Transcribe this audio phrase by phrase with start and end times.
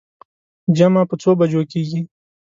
[0.77, 1.99] جمعه په څو بجو کېږي.